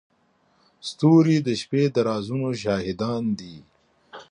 ستوري 0.89 1.37
د 1.47 1.49
شپې 1.61 1.83
د 1.93 1.95
رازونو 2.09 2.49
شاهدان 2.63 3.23
دي. 3.39 3.55